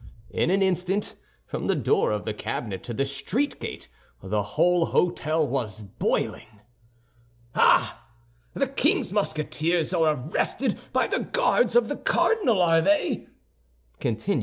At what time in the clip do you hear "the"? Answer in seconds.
1.67-1.75, 2.25-2.33, 2.95-3.05, 4.23-4.41, 8.55-8.65, 11.05-11.19, 11.87-11.97